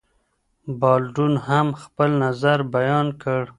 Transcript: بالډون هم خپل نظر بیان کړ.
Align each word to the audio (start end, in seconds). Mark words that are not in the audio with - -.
بالډون 0.79 1.33
هم 1.47 1.67
خپل 1.83 2.09
نظر 2.23 2.57
بیان 2.75 3.07
کړ. 3.21 3.41